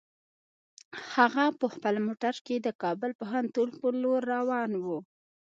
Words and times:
هغه 1.13 1.45
په 1.59 1.67
خپل 1.73 1.95
موټر 2.05 2.35
کې 2.45 2.55
د 2.59 2.67
کابل 2.83 3.11
پوهنتون 3.19 3.67
په 3.79 3.87
لور 4.01 4.21
روان 4.35 4.71
و. 4.83 4.85